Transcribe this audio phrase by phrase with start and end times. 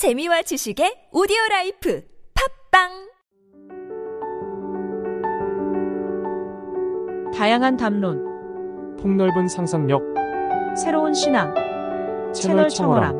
[0.00, 2.02] 재미와 지식의 오디오 life
[2.72, 3.12] 팟빵
[7.34, 10.00] 다양한 담론, 폭넓은 상상력
[10.74, 11.52] 새로운 신앙,
[12.32, 13.12] 채널 청어람.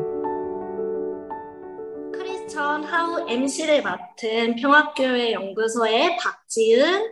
[2.13, 7.11] 크리스천 HOW MC를 맡은 평화교회 연구소의 박지은.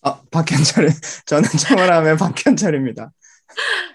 [0.00, 0.88] 아, 박현철.
[1.26, 3.12] 저는 청어람의 박현철입니다.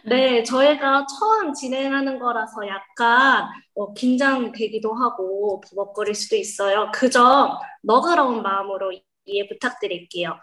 [0.05, 6.91] 네, 저희가 처음 진행하는 거라서 약간 어, 긴장되기도 하고 버벅거릴 수도 있어요.
[6.94, 8.91] 그 점 너그러운 마음으로
[9.26, 10.36] 이해 부탁드릴게요.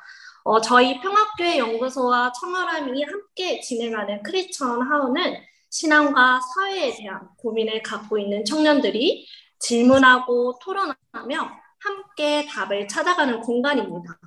[0.44, 5.36] 어, 저희 평화교회 연구소와 청어람이 함께 진행하는 크리스천 하우는
[5.70, 9.26] 신앙과 사회에 대한 고민을 갖고 있는 청년들이
[9.58, 14.18] 질문하고 토론하며 함께 답을 찾아가는 공간입니다.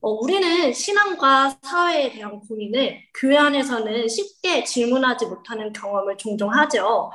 [0.00, 7.10] 어, 우리는 신앙과 사회에 대한 고민을 교회 안에서는 쉽게 질문하지 못하는 경험을 종종 하죠.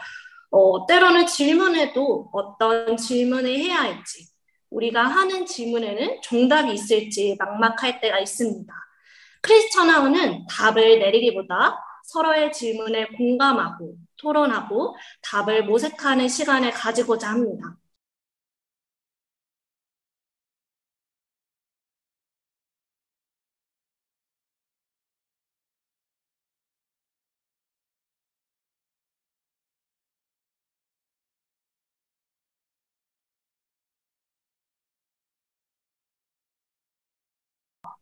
[0.51, 4.27] 어, 때로는 질문해도 어떤 질문을 해야 할지,
[4.69, 8.73] 우리가 하는 질문에는 정답이 있을지 막막할 때가 있습니다.
[9.41, 17.77] 크리스천하우는 답을 내리기보다 서로의 질문에 공감하고 토론하고 답을 모색하는 시간을 가지고자 합니다.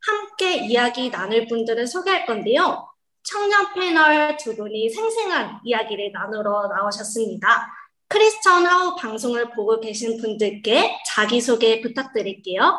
[0.01, 2.87] 함께 이야기 나눌 분들을 소개할 건데요.
[3.23, 7.71] 청년 패널 두 분이 생생한 이야기를 나누러 나오셨습니다.
[8.07, 12.77] 크리스천 하우 방송을 보고 계신 분들께 자기소개 부탁드릴게요.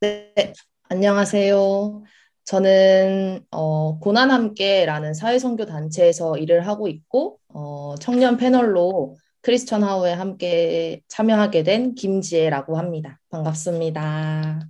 [0.00, 0.52] 네,
[0.90, 2.04] 안녕하세요.
[2.44, 11.02] 저는 어, 고난 함께라는 사회선교 단체에서 일을 하고 있고 어, 청년 패널로 크리스천 하우에 함께
[11.08, 13.18] 참여하게 된 김지혜라고 합니다.
[13.30, 14.60] 반갑습니다.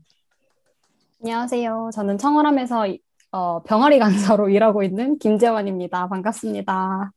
[1.25, 1.91] 안녕하세요.
[1.95, 2.87] 저는 청월함에서
[3.33, 6.09] 어, 병아리 간사로 일하고 있는 김재원입니다.
[6.09, 7.13] 반갑습니다.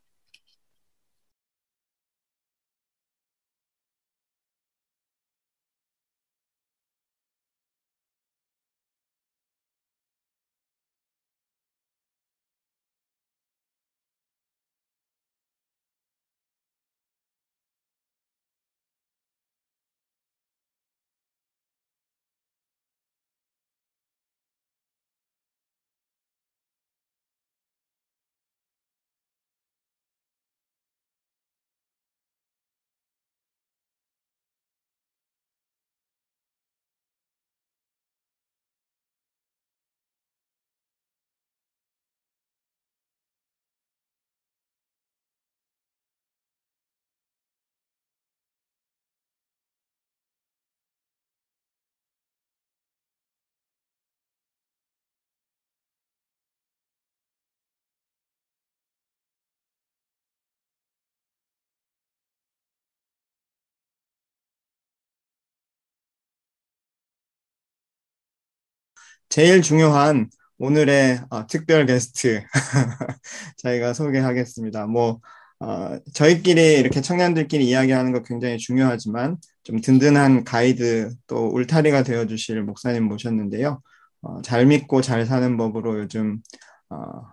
[69.30, 72.44] 제일 중요한 오늘의 어, 특별 게스트
[73.58, 74.88] 저희가 소개하겠습니다.
[74.88, 75.20] 뭐
[75.60, 83.04] 어, 저희끼리 이렇게 청년들끼리 이야기하는 거 굉장히 중요하지만 좀 든든한 가이드 또 울타리가 되어주실 목사님
[83.04, 83.82] 모셨는데요.
[84.22, 86.42] 어, 잘 믿고 잘 사는 법으로 요즘
[86.90, 87.24] 어,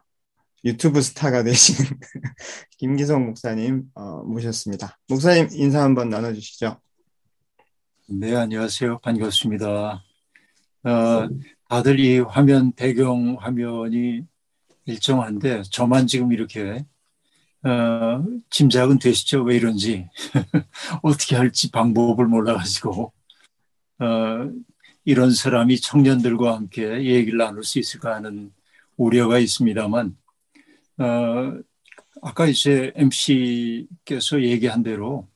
[0.65, 1.77] 유튜브 스타가 되신
[2.79, 4.99] 김기성 목사님 어, 모셨습니다.
[5.09, 6.81] 목사님 인사 한번 나눠주시죠.
[8.09, 8.99] 네, 안녕하세요.
[8.99, 10.03] 반갑습니다.
[11.69, 14.23] 어, 다들 이 화면, 배경 화면이
[14.87, 16.85] 일정한데, 저만 지금 이렇게,
[17.65, 19.43] 어, 짐작은 되시죠?
[19.43, 20.09] 왜 이런지.
[21.03, 23.13] 어떻게 할지 방법을 몰라가지고,
[24.01, 24.51] 어,
[25.05, 28.53] 이런 사람이 청년들과 함께 얘기를 나눌 수 있을까 하는
[28.97, 30.17] 우려가 있습니다만,
[30.99, 31.59] 어,
[32.23, 35.29] 아까 이제 MC께서 얘기한 대로,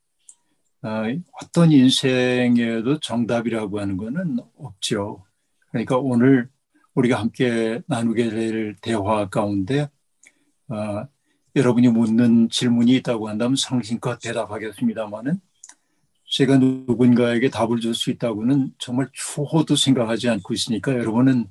[0.82, 1.02] 어,
[1.42, 5.27] 어떤 인생에도 정답이라고 하는 것은 없죠.
[5.70, 6.48] 그러니까 오늘
[6.94, 9.88] 우리가 함께 나누게 될 대화 가운데
[10.68, 11.06] 어,
[11.56, 15.40] 여러분이 묻는 질문이 있다고 한다면 성심껏 대답하겠습니다만은
[16.30, 21.46] 제가 누군가에게 답을 줄 수 있다고는 정말 추호도 생각하지 않고 있으니까 여러분은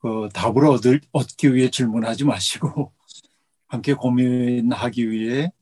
[0.00, 2.92] 그 답을 얻을, 얻기 위해 질문하지 마시고
[3.66, 5.52] 함께 고민하기 위해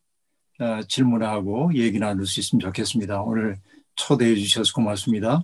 [0.61, 3.23] 어, 질문하고 얘기 나눌 수 있으면 좋겠습니다.
[3.23, 3.59] 오늘
[3.95, 5.43] 초대해 주셔서 고맙습니다.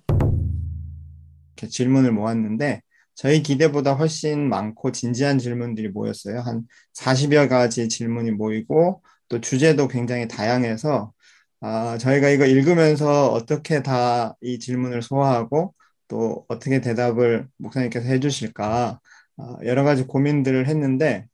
[1.57, 2.83] 이렇게 질문을 모았는데
[3.15, 6.41] 저희 기대보다 훨씬 많고 진지한 질문들이 모였어요.
[6.41, 6.65] 한
[6.95, 11.13] 40여 가지 질문이 모이고 또 주제도 굉장히 다양해서
[11.61, 15.75] 아, 저희가 이거 읽으면서 어떻게 다 이 질문을 소화하고
[16.09, 19.01] 또 어떻게 대답을 목사님께서 해주실까
[19.39, 21.27] 아, 여러 가지 고민들을 했는데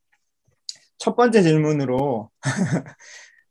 [0.99, 2.31] 첫 번째 질문으로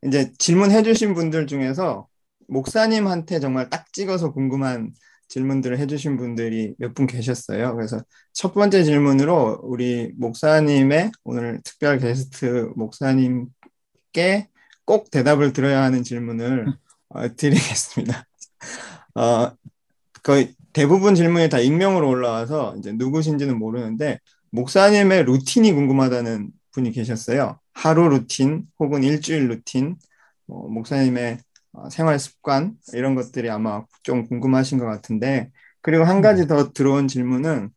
[0.04, 2.08] 이제 질문해주신 분들 중에서
[2.48, 4.92] 목사님한테 정말 딱 찍어서 궁금한
[5.27, 7.75] 질문들을 해주신 분들이 몇 분 계셨어요.
[7.75, 8.01] 그래서
[8.33, 13.51] 첫 번째 질문으로 우리 목사님의 오늘 특별 게스트 목사님께
[14.85, 16.65] 꼭 대답을 들어야 하는 질문을
[17.09, 18.25] 어, 드리겠습니다.
[19.15, 19.51] 어,
[20.24, 24.19] 거의 대부분 질문이 다 익명으로 올라와서 이제 누구신지는 모르는데
[24.51, 27.59] 목사님의 루틴이 궁금하다는 분이 계셨어요.
[27.73, 29.97] 하루 루틴 혹은 일주일 루틴,
[30.47, 31.38] 뭐 목사님의 어,
[31.91, 35.51] 생활 습관 이런 것들이 아마 좀 궁금하신 것 같은데
[35.81, 37.69] 그리고 한 가지 더 들어온 질문은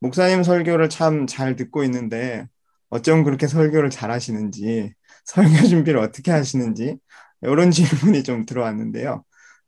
[0.00, 2.46] 목사님 설교를 참 잘 듣고 있는데
[2.90, 6.98] 어쩜 그렇게 설교를 잘 하시는지 설교 준비를 어떻게 하시는지
[7.42, 9.24] 이런 질문이 좀 들어왔는데요.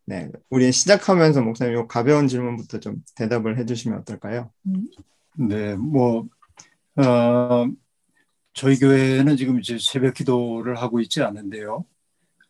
[0.07, 4.53] 네, 우리 시작하면서 목사님 이 가벼운 질문부터 좀 대답을 해주시면 어떨까요?
[5.39, 6.29] 네, 뭐
[6.97, 7.67] 어,
[8.55, 11.85] 저희 교회는 지금 이제 새벽 기도를 하고 있지 않은데요.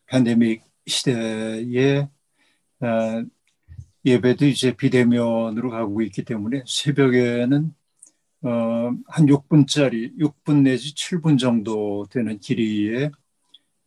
[0.06, 2.08] 팬데믹 시대에
[2.80, 3.24] 어,
[4.04, 7.74] 예배도 이제 비대면으로 가고 있기 때문에 새벽에는
[8.42, 8.48] 어,
[9.08, 13.10] 한 6분짜리, 6분 내지 7분 정도 되는 길이의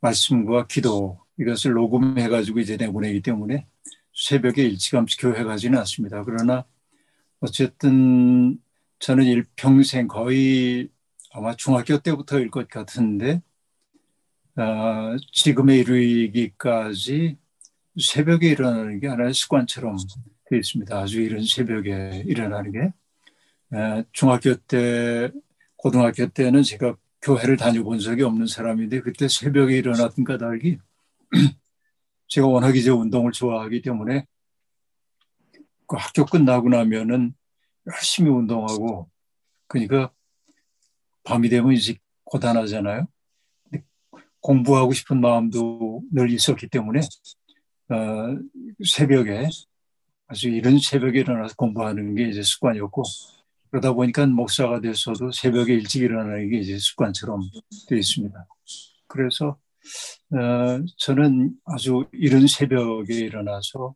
[0.01, 3.65] 말씀과 기도 이것을 녹음해가지고 이제 내보내기 때문에
[4.13, 6.23] 새벽에 일찌감치 교회 가지는 않습니다.
[6.25, 6.65] 그러나
[7.39, 8.57] 어쨌든
[8.99, 10.89] 저는 일평생 거의
[11.31, 13.41] 아마 중학교 때부터일 것 같은데
[14.59, 17.37] 어, 지금에 이르기까지
[17.97, 19.95] 새벽에 일어나는 게 하나의 습관처럼
[20.49, 20.99] 되어 있습니다.
[20.99, 22.79] 아주 이른 새벽에 일어나는 게
[23.73, 25.31] 에, 중학교 때,
[25.77, 30.77] 고등학교 때는 제가 교회를 다녀본 적이 없는 사람인데 그때 새벽에 일어났던 까닭이
[32.27, 34.25] 제가 워낙 이제 운동을 좋아하기 때문에
[35.87, 37.33] 그 학교 끝나고 나면은
[37.87, 39.09] 열심히 운동하고
[39.67, 40.11] 그러니까
[41.23, 41.95] 밤이 되면 이제
[42.25, 43.07] 고단하잖아요.
[44.41, 47.01] 공부하고 싶은 마음도 늘 있었기 때문에
[47.89, 48.37] 어,
[48.85, 49.47] 새벽에
[50.27, 53.03] 아주 이런 새벽에 일어나서 공부하는 게 이제 습관이었고
[53.71, 57.41] 그러다 보니까 목사가 돼서도 새벽에 일찍 일어나는 게 이제 습관처럼
[57.87, 58.45] 되어 있습니다.
[59.07, 59.57] 그래서
[60.31, 63.95] 어, 저는 아주 이른 새벽에 일어나서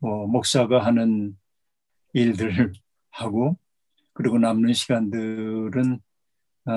[0.00, 1.36] 어, 목사가 하는
[2.12, 2.72] 일들을
[3.10, 3.56] 하고
[4.12, 6.00] 그리고 남는 시간들은
[6.66, 6.72] 어,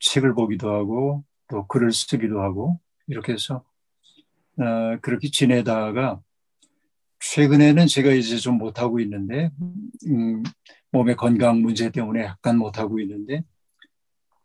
[0.00, 3.64] 책을 보기도 하고 또 글을 쓰기도 하고 이렇게 해서
[4.58, 6.20] 어, 그렇게 지내다가
[7.20, 9.50] 최근에는 제가 이제 좀 못하고 있는데
[10.06, 10.42] 음,
[10.90, 13.42] 몸의 건강 문제 때문에 약간 못하고 있는데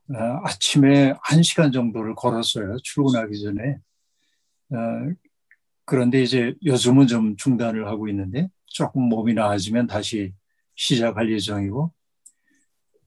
[0.09, 3.77] 어, 아침에 한 시간 정도를 걸었어요 출근하기 전에.
[4.71, 5.13] 어,
[5.85, 10.33] 그런데 이제 요즘은 좀 중단을 하고 있는데 조금 몸이 나아지면 다시
[10.75, 11.93] 시작할 예정이고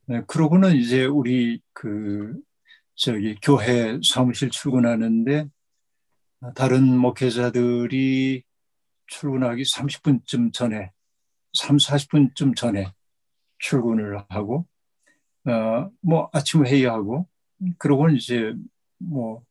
[0.09, 2.39] 네, 그러고는 이제 우리 그
[2.97, 5.49] 저기 교회 사무실 출근하는데
[6.55, 8.43] 다른 목회자들이
[9.07, 10.91] 출근하기 30분쯤 전에
[11.53, 12.91] 3, 40분쯤 전에
[13.59, 14.67] 출근을 하고
[15.47, 17.29] 어, 뭐 아침 회의하고
[17.79, 18.55] 그러고는 이제
[18.99, 19.43] 뭐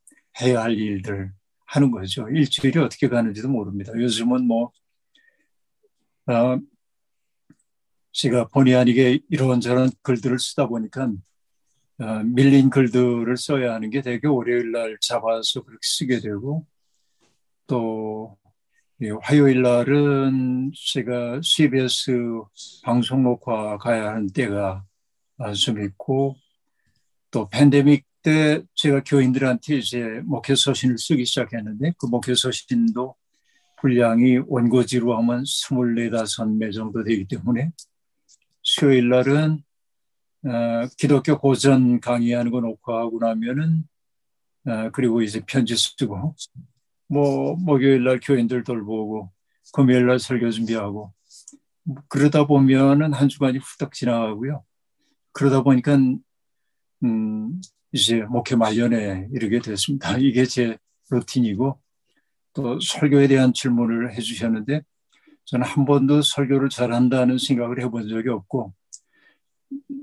[0.42, 1.32] 해야 할 일들
[1.68, 2.28] 하는 거죠.
[2.28, 3.94] 일주일이 어떻게 가는지도 모릅니다.
[3.96, 4.72] 요즘은 뭐
[6.28, 6.60] 어,
[8.12, 11.12] 제가 본의 아니게 이런저런 글들을 쓰다 보니까
[12.00, 16.66] 어, 밀린 글들을 써야 하는 게 되게 월요일 날 잡아서 그렇게 쓰게 되고
[17.68, 18.38] 또
[19.22, 22.12] 화요일 날은 제가 CBS
[22.84, 24.84] 방송 녹화 가야 하는 때가
[25.62, 26.36] 좀 있고
[27.32, 33.16] 또 팬데믹 때 제가 교인들한테 이제 목회 서신을 쓰기 시작했는데 그 목회 서신도
[33.80, 37.72] 분량이 원고지로 하면 24, 5매 정도 되기 때문에
[38.64, 39.62] 수요일 날은
[40.46, 43.84] 어, 기독교 고전 강의하는 거 녹화하고 나면은
[44.68, 46.36] 어, 그리고 이제 편지 쓰고
[47.08, 49.32] 뭐 목요일 날 교인들 돌보고
[49.74, 51.14] 금요일 날 설교 준비하고
[52.08, 54.64] 그러다 보면은 한 주간이 후딱 지나가고요.
[55.32, 55.98] 그러다 보니까
[57.04, 57.62] 음
[57.92, 60.18] 이제 목회 말년에 이르게 됐습니다.
[60.20, 60.78] 이게 제
[61.10, 61.80] 루틴이고
[62.54, 64.82] 또 설교에 대한 질문을 해주셨는데
[65.46, 68.74] 저는 한 번도 설교를 잘한다는 생각을 해본 적이 없고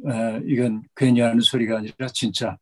[0.08, 2.56] 에, 이건 괜히 하는 소리가 아니라 진짜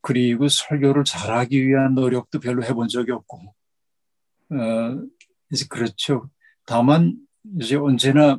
[0.00, 3.38] 그리고 설교를 잘하기 위한 노력도 별로 해본 적이 없고
[4.50, 5.02] 어,
[5.50, 6.28] 이제 그렇죠.
[6.66, 7.16] 다만
[7.58, 8.38] 이제 언제나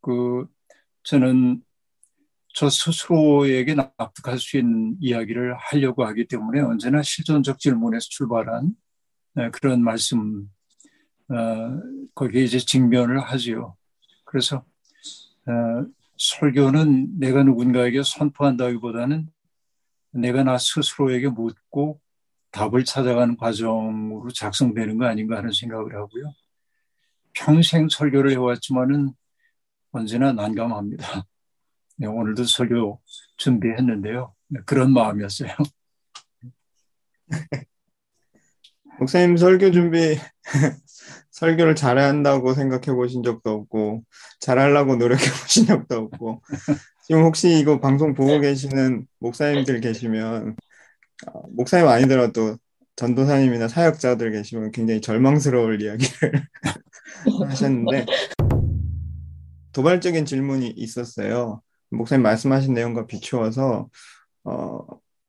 [0.00, 0.46] 그
[1.02, 1.62] 저는
[2.54, 8.74] 저 스스로에게 납득할 수 있는 이야기를 하려고 하기 때문에 언제나 실존적 질문에서 출발한
[9.36, 10.48] 어, 그런 말씀
[11.28, 11.34] 어,
[12.14, 13.76] 거기에 이제 직면을 하지요.
[14.24, 14.64] 그래서
[15.46, 19.28] 어, 설교는 내가 누군가에게 선포한다기보다는
[20.12, 22.00] 내가 나 스스로에게 묻고
[22.50, 26.32] 답을 찾아가는 과정으로 작성되는 거 아닌가 하는 생각을 하고요.
[27.32, 29.12] 평생 설교를 해왔지만은
[29.90, 31.24] 언제나 난감합니다.
[31.96, 33.00] 네, 오늘도 설교
[33.36, 34.34] 준비했는데요.
[34.48, 35.50] 네, 그런 마음이었어요.
[38.98, 40.16] 목사님 설교 준비
[41.34, 44.04] 설교를 잘해야 한다고 생각해 보신 적도 없고
[44.38, 46.42] 잘하려고 노력해 보신 적도 없고
[47.06, 50.56] 지금 혹시 이거 방송 보고 계시는 목사님들 계시면
[51.26, 52.56] 어, 목사님 아니더라도
[52.96, 56.46] 전도사님이나 사역자들 계시면 굉장히 절망스러울 이야기를
[57.48, 58.06] 하셨는데
[59.72, 61.60] 도발적인 질문이 있었어요.
[61.90, 63.88] 목사님 말씀하신 내용과 비추어서
[64.44, 64.78] 어,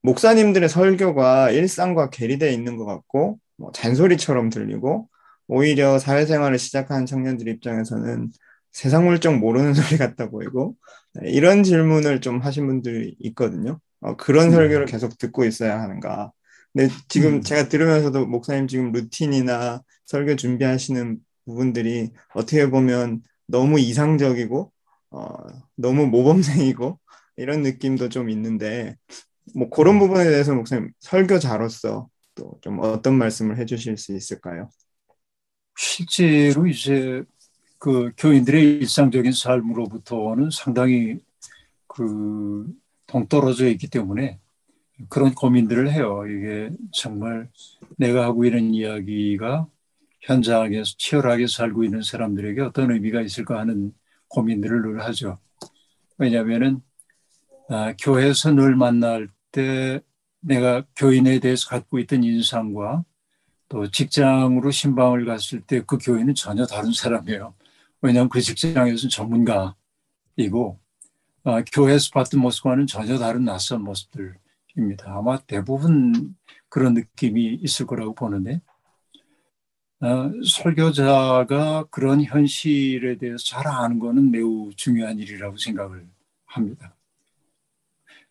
[0.03, 5.09] 목사님들의 설교가 일상과 괴리되어 있는 것 같고 뭐 잔소리처럼 들리고
[5.47, 8.31] 오히려 사회생활을 시작하는 청년들 입장에서는
[8.71, 10.75] 세상 물정 모르는 소리 같다 보이고
[11.13, 13.79] 네, 이런 질문을 좀 하신 분들이 있거든요.
[14.01, 14.51] 어, 그런 음.
[14.51, 16.31] 설교를 계속 듣고 있어야 하는가.
[16.73, 17.41] 근데 지금 음.
[17.41, 24.71] 제가 들으면서도 목사님 지금 루틴이나 설교 준비하시는 부분들이 어떻게 보면 너무 이상적이고
[25.11, 25.27] 어,
[25.75, 26.99] 너무 모범생이고
[27.37, 28.95] 이런 느낌도 좀 있는데
[29.55, 34.69] 뭐 그런 부분에 대해서 목사님 설교자로서 또 좀 어떤 말씀을 해주실 수 있을까요?
[35.75, 37.23] 실제로 이제
[37.77, 41.19] 그 교인들의 일상적인 삶으로부터는 상당히
[41.87, 42.65] 그
[43.07, 44.39] 동떨어져 있기 때문에
[45.09, 46.23] 그런 고민들을 해요.
[46.27, 47.49] 이게 정말
[47.97, 49.67] 내가 하고 있는 이야기가
[50.21, 53.93] 현장에서 치열하게 살고 있는 사람들에게 어떤 의미가 있을까 하는
[54.29, 55.37] 고민들을 늘 하죠.
[56.17, 56.81] 왜냐하면은
[57.69, 60.01] 아, 교회에서 늘 만날 때
[60.39, 63.03] 내가 교인에 대해서 갖고 있던 인상과
[63.75, 67.53] 또 직장으로 신방을 갔을 때 그 교인은 전혀 다른 사람이에요.
[68.01, 70.79] 왜냐하면 그 직장에서는 전문가이고
[71.43, 75.07] 아, 교회에서 봤던 모습과는 전혀 다른 낯선 모습들입니다.
[75.17, 76.37] 아마 대부분
[76.69, 78.61] 그런 느낌이 있을 거라고 보는데
[79.99, 86.07] 아, 설교자가 그런 현실에 대해서 잘 아는 것은 매우 중요한 일이라고 생각을
[86.45, 86.95] 합니다.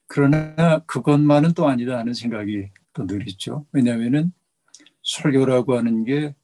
[0.06, 3.66] 그러나 그것만은 또 아니다 하는 생각이 또 늘 있죠.
[3.72, 4.32] 왜냐하면은
[5.04, 6.34] 설교라고 하는 게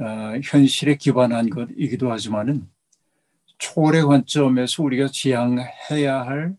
[0.00, 2.68] 어, 현실에 기반한 것이기도 하지만은
[3.58, 6.56] 초월의 관점에서 우리가 지향해야 할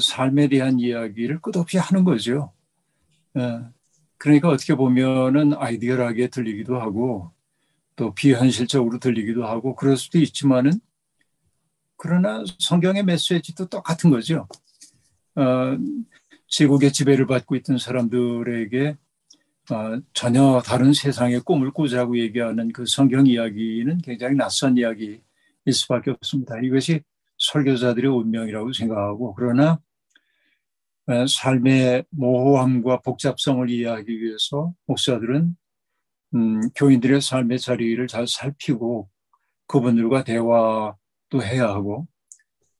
[0.00, 2.52] 삶에 대한 이야기를 끝없이 하는 거죠.
[3.34, 3.70] 어,
[4.18, 7.30] 그러니까 어떻게 보면은 아이디어하게 들리기도 하고
[7.94, 10.72] 또 비현실적으로 들리기도 하고 그럴 수도 있지만은
[11.96, 14.48] 그러나 성경의 메시지도 똑같은 거죠.
[15.36, 15.76] 어,
[16.48, 18.96] 제국의 지배를 받고 있던 사람들에게 어,
[20.12, 25.20] 전혀 다른 세상의 꿈을 꾸자고 얘기하는 그 성경 이야기는 굉장히 낯선 이야기일
[25.72, 26.58] 수밖에 없습니다.
[26.60, 27.00] 이것이
[27.38, 29.80] 설교자들의 운명이라고 생각하고 그러나
[31.08, 35.56] 어, 삶의 모호함과 복잡성을 이해하기 위해서 목사들은
[36.34, 39.08] 음, 교인들의 삶의 자리를 잘 살피고
[39.66, 42.06] 그분들과 대화도 해야 하고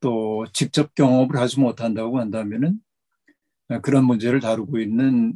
[0.00, 2.80] 또 직접 경험을 하지 못한다고 한다면은
[3.70, 5.34] 어, 그런 문제를 다루고 있는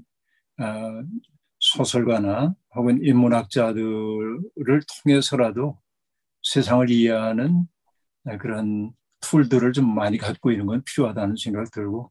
[1.60, 5.78] 소설가나 혹은 인문학자들을 통해서라도
[6.42, 7.66] 세상을 이해하는
[8.40, 12.10] 그런 툴들을 좀 많이 갖고 있는 건 필요하다는 생각을 들고,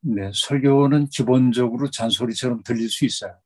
[0.00, 3.38] 네, 설교는 기본적으로 잔소리처럼 들릴 수 있어요.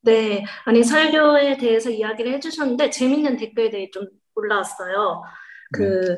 [0.00, 5.22] 네, 아니 설교에 대해서 이야기를 해주셨는데 재밌는 댓글들이 좀 올라왔어요.
[5.72, 6.16] 그 네.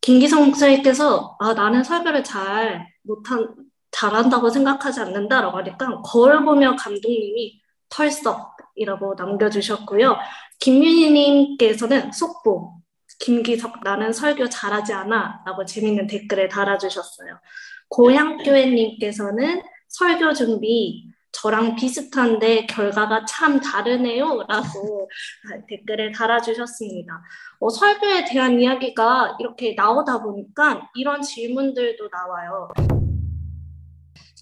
[0.00, 3.54] 김기성 목사님께서 아 나는 설교를 잘 못한
[3.98, 10.16] 잘한다고 생각하지 않는다라고 하니까 거울 보며 감독님이 털썩이라고 남겨주셨고요.
[10.60, 12.78] 김윤희님께서는 속보
[13.20, 17.40] 김기석 나는 설교 잘하지 않아 라고 재밌는 댓글을 달아주셨어요.
[17.88, 25.08] 고향교회님께서는 설교 준비 저랑 비슷한데 결과가 참 다르네요 라고
[25.68, 27.22] 댓글을 달아주셨습니다.
[27.60, 32.68] 어, 설교에 대한 이야기가 이렇게 나오다 보니까 이런 질문들도 나와요.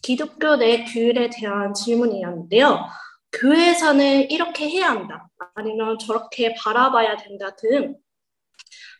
[0.06, 2.78] 기독교 내 규율에 대한 질문이었는데요.
[3.32, 5.28] 교회에서는 이렇게 해야 한다.
[5.56, 7.96] 아니면 저렇게 바라봐야 된다 등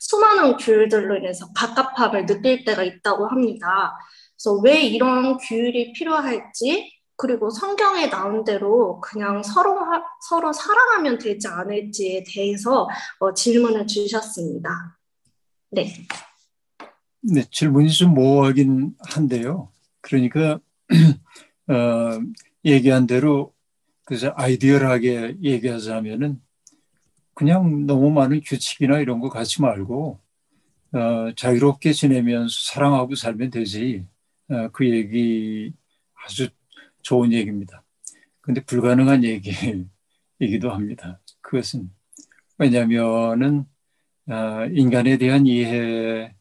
[0.00, 3.96] 수많은 규율들로 인해서 갑갑함을 느낄 때가 있다고 합니다.
[4.34, 9.78] 그래서 왜 이런 규율이 필요할지, 그리고 성경에 나온 대로 그냥 서로,
[10.28, 12.88] 서로 사랑하면 되지 않을지에 대해서
[13.20, 14.98] 어, 질문을 주셨습니다.
[15.70, 15.86] 네.
[17.20, 19.70] 네, 질문이 좀 모호하긴 한데요.
[20.00, 20.58] 그러니까
[21.69, 22.21] 어,
[22.64, 23.55] 얘기한 대로
[24.05, 26.40] 그래서 아이디얼하게 얘기하자면은
[27.35, 30.21] 그냥 너무 많은 규칙이나 이런 거 갖지 말고
[30.93, 34.07] 어, 자유롭게 지내면서 사랑하고 살면 되지.
[34.49, 35.73] 어, 그 얘기
[36.25, 36.49] 아주
[37.02, 37.85] 좋은 얘기입니다.
[38.40, 41.21] 근데 불가능한 얘기이기도 합니다.
[41.43, 41.90] 그것은
[42.59, 43.66] 왜냐하면은
[44.28, 46.33] 어, 인간에 대한 이해를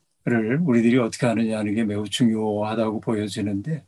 [0.62, 3.86] 우리들이 어떻게 하느냐는 게 매우 중요하다고 보여지는데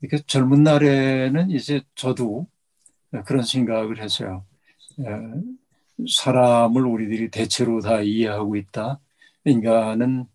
[0.00, 2.46] 이렇게 젊은 날에는 이제 저도
[3.24, 4.44] 그런 생각을 했어요.
[4.98, 5.42] 어,
[6.08, 9.00] 사람을 우리들이 대체로 다 이해하고 있다.
[9.44, 10.26] 인간은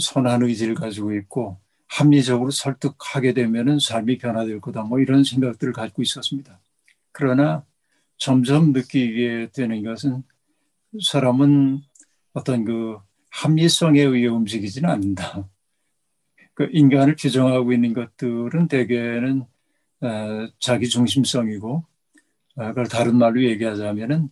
[0.00, 4.82] 선한 의지를 가지고 있고 합리적으로 설득하게 되면은 삶이 변화될 거다.
[4.82, 6.60] 뭐 이런 생각들을 갖고 있었습니다.
[7.12, 7.64] 그러나
[8.16, 10.22] 점점 느끼게 되는 것은
[11.02, 11.80] 사람은
[12.32, 12.98] 어떤 그
[13.30, 15.48] 합리성에 의해 움직이지는 않는다.
[16.60, 19.44] 그 인간을 규정하고 있는 것들은 대개는
[20.02, 21.84] 어, 자기 중심성이고
[22.56, 24.28] 어, 그걸 다른 말로 얘기하자면은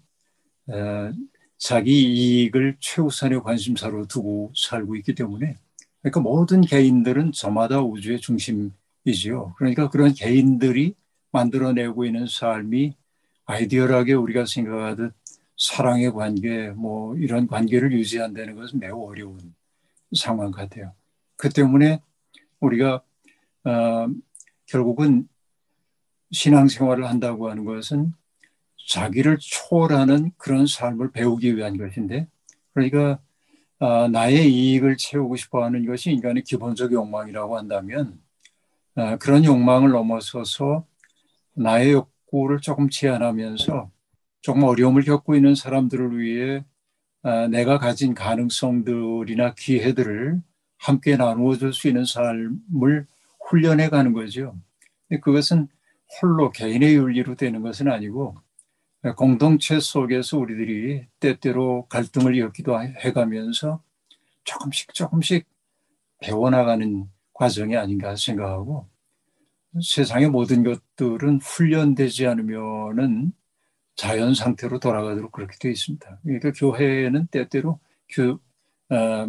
[0.67, 1.13] 어,
[1.57, 5.57] 자기 이익을 최우선의 관심사로 두고 살고 있기 때문에
[6.03, 9.55] 그러니까 모든 개인들은 저마다 우주의 중심이지요.
[9.57, 10.97] 그러니까 그런 개인들이
[11.33, 12.95] 만들어내고 있는 삶이
[13.47, 15.15] 아이디얼하게 우리가 생각하듯
[15.57, 19.55] 사랑의 관계, 뭐 이런 관계를 유지한다는 것은 매우 어려운
[20.15, 20.93] 상황 같아요.
[21.37, 22.03] 그 때문에
[22.61, 23.03] 우리가
[23.65, 24.09] 어,
[24.67, 25.29] 결국은
[26.31, 28.13] 신앙생활을 한다고 하는 것은
[28.89, 32.29] 자기를 초월하는 그런 삶을 배우기 위한 것인데,
[32.73, 33.19] 그러니까
[33.81, 38.21] 어, 나의 이익을 채우고 싶어하는 것이 인간의 기본적 욕망이라고 한다면
[38.97, 40.85] 어, 그런 욕망을 넘어서서
[41.55, 43.91] 나의 욕구를 조금 제한하면서
[44.41, 46.65] 조금 어려움을 겪고 있는 사람들을 위해
[47.23, 50.41] 어, 내가 가진 가능성들이나 기회들을
[50.79, 53.07] 함께 나누어 줄 수 있는 삶을
[53.49, 54.57] 훈련해 가는 거죠.
[55.23, 55.69] 그것은
[56.21, 58.37] 홀로 개인의 윤리로 되는 것은 아니고
[59.17, 63.83] 공동체 속에서 우리들이 때때로 갈등을 엮기도 해가면서
[64.45, 65.47] 조금씩 조금씩
[66.21, 68.89] 배워나가는 과정이 아닌가 생각하고
[69.83, 73.33] 세상의 모든 것들은 훈련되지 않으면은
[73.95, 76.21] 자연 상태로 돌아가도록 그렇게 되어 있습니다.
[76.23, 78.41] 그러니까 교회는 때때로 교,
[78.91, 79.29] 어,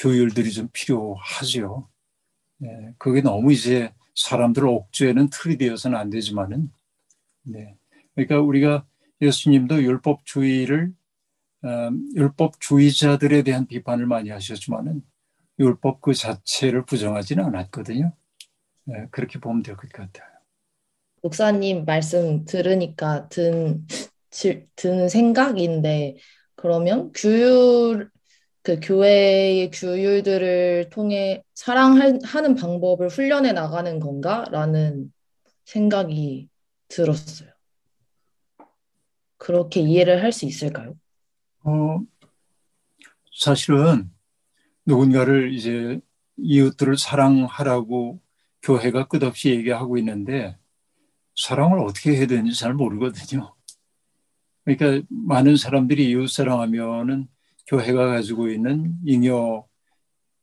[0.00, 1.88] 교율들이 좀 필요하지요.
[2.58, 6.70] 네, 그게 너무 이제 사람들을 옥죄는 틀이 되어서는 안 되지만은,
[7.44, 7.76] 네.
[8.14, 8.86] 그러니까 우리가
[9.22, 10.92] 예수님도 율법주의를
[11.64, 15.02] 어, 율법주의자들에 대한 비판을 많이 하셨지만은
[15.60, 18.12] 율법 그 자체를 부정하지는 않았거든요.
[18.86, 20.28] 네, 그렇게 보면 될 것 같아요.
[21.22, 23.86] 목사님 말씀 들으니까 든,
[24.76, 26.16] 든 생각인데
[26.56, 28.10] 그러면 규율
[28.70, 35.12] 그 교회의 규율들을 통해 사랑하는 방법을 훈련해 나가는 건가라는
[35.64, 36.48] 생각이
[36.86, 37.50] 들었어요.
[39.38, 40.94] 그렇게 이해를 할 수 있을까요?
[41.64, 41.98] 어,
[43.36, 44.12] 사실은
[44.86, 46.00] 누군가를 이제
[46.36, 48.20] 이웃들을 사랑하라고
[48.62, 50.56] 교회가 끝없이 얘기하고 있는데
[51.34, 53.52] 사랑을 어떻게 해야 되는지 잘 모르거든요.
[54.64, 57.26] 그러니까 많은 사람들이 이웃 사랑하면은
[57.66, 59.66] 교회가 가지고 있는 잉여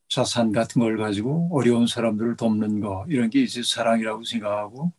[0.10, 4.93] 자산 같은 걸 가지고 어려운 사람들을 돕는 거 이런 게 이제 사랑이라고 생각하고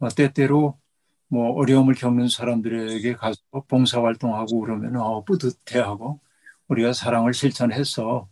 [0.00, 0.78] 어, 때때로
[1.28, 6.20] 뭐 어려움을 겪는 사람들에게 가서 봉사 활동하고 그러면 어, 뿌듯해하고
[6.68, 8.28] 우리가 사랑을 실천해서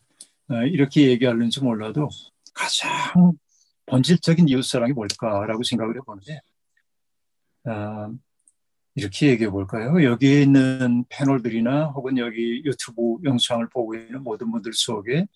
[0.48, 2.08] 어, 이렇게 얘기하는지 몰라도
[2.54, 3.32] 가장
[3.86, 6.40] 본질적인 이웃사랑이 뭘까라고 생각을 해보는데
[7.64, 8.12] 어,
[8.94, 10.02] 이렇게 얘기해 볼까요?
[10.02, 15.26] 여기에 있는 패널들이나 혹은 여기 유튜브 영상을 보고 있는 모든 분들 속에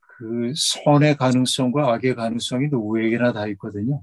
[0.00, 4.02] 그 선의 가능성과 악의 가능성이 누구에게나 다 있거든요.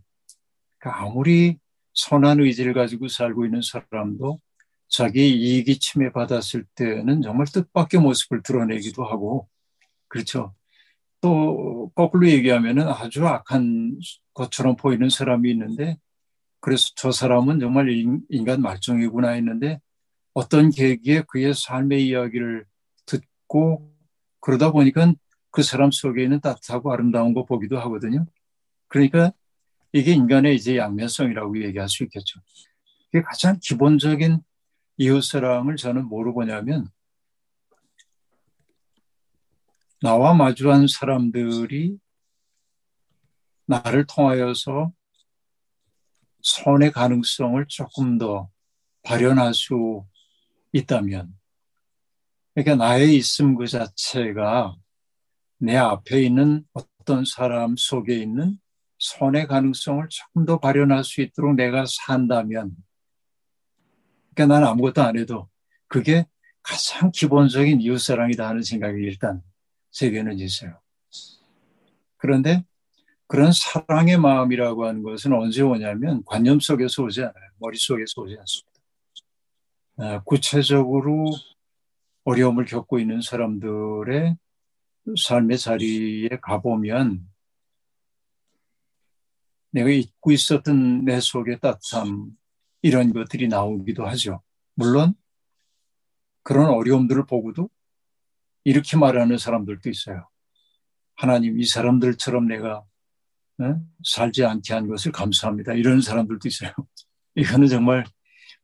[0.80, 1.60] 그러니까 아무리
[1.94, 4.40] 선한 의지를 가지고 살고 있는 사람도
[4.88, 9.48] 자기 이익이 침해받았을 때는 정말 뜻밖의 모습을 드러내기도 하고,
[10.08, 10.56] 그렇죠.
[11.22, 14.00] 또 거꾸로 얘기하면은 아주 악한
[14.34, 15.98] 것처럼 보이는 사람이 있는데,
[16.60, 17.90] 그래서 저 사람은 정말
[18.30, 19.80] 인간 말종이구나 했는데,
[20.34, 22.66] 어떤 계기에 그의 삶의 이야기를
[23.06, 23.94] 듣고,
[24.40, 25.14] 그러다 보니까
[25.52, 28.26] 그 사람 속에 있는 따뜻하고 아름다운 거 보기도 하거든요.
[28.88, 29.32] 그러니까
[29.92, 32.40] 이게 인간의 이제 양면성이라고 얘기할 수 있겠죠.
[33.10, 34.40] 이게 가장 기본적인
[34.98, 36.88] 이웃사랑을 저는 보냐면
[40.02, 41.98] 나와 마주한 사람들이
[43.66, 44.92] 나를 통하여서
[46.48, 48.50] 선의 가능성을 조금 더
[49.04, 50.06] 발현할 수
[50.72, 51.38] 있다면
[52.54, 54.76] 그러니까 나의 있음 그 자체가
[55.60, 58.58] 내 앞에 있는 어떤 사람 속에 있는
[58.98, 62.76] 선의 가능성을 조금 더 발현할 수 있도록 내가 산다면,
[64.34, 65.50] 그러니까 난 아무것도 안 해도
[65.88, 66.26] 그게
[66.64, 69.42] 가장 기본적인 이웃사랑이다 하는 생각이 일단
[69.92, 70.80] 제게는 있어요.
[72.18, 72.66] 그런데
[73.28, 77.50] 그런 사랑의 마음이라고 하는 것은 언제 오냐면 관념 속에서 오지 않아요.
[77.58, 78.78] 머릿속에서 오지 않습니다.
[79.98, 81.26] 아, 구체적으로
[82.24, 84.38] 어려움을 겪고 있는 사람들의
[85.18, 87.28] 삶의 자리에 가보면
[89.72, 92.32] 내가 잊고 있었던 내 속의 따뜻함
[92.82, 94.42] 이런 것들이 나오기도 하죠.
[94.76, 95.14] 물론
[96.44, 97.70] 그런 어려움들을 보고도
[98.64, 100.30] 이렇게 말하는 사람들도 있어요.
[101.16, 102.86] 하나님 이 사람들처럼 내가
[103.58, 103.74] 네?
[104.04, 105.74] 살지 않게 한 것을 감사합니다.
[105.74, 106.72] 이런 사람들도 있어요.
[107.36, 108.06] 이거는 정말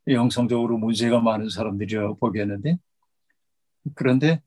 [0.08, 2.78] 영성적으로 문제가 많은 사람들이라고 보겠는데
[3.96, 4.42] 그런데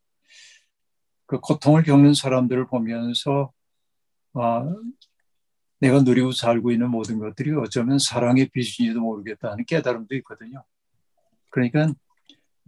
[1.27, 3.53] 그 고통을 겪는 사람들을 보면서
[4.35, 4.65] 아,
[5.81, 10.65] 내가 누리고 살고 있는 모든 것들이 어쩌면 사랑의 비준이도 모르겠다 는 깨달음도 있거든요.
[11.51, 11.93] 그러니까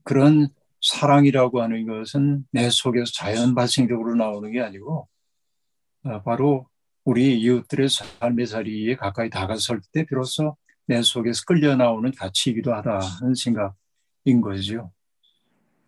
[0.02, 0.48] 그런
[0.80, 5.08] 사랑이라고 하는 것은 내 속에서 자연 발생적으로 나오는 게 아니고
[6.04, 6.68] 아, 바로
[7.08, 14.42] 우리 이웃들의 삶의 자리에 가까이 다가설 때 비로소 내 속에서 끌려 나오는 가치이기도 하다는 생각인
[14.42, 14.92] 거죠.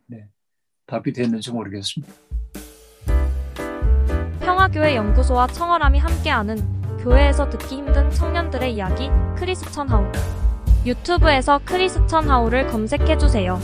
[0.06, 0.24] 네,
[0.86, 2.10] 답이 됐는지 모르겠습니다.
[4.40, 6.56] 평화교회 연구소와 청어람이 함께하는
[7.00, 10.10] 교회에서 듣기 힘든 청년들의 이야기 크리스천 하우
[10.86, 13.60] 유튜브에서 크리스천 하우를 검색해 주세요.